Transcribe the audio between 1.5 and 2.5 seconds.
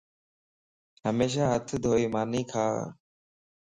ھٿ ڌوئي ماني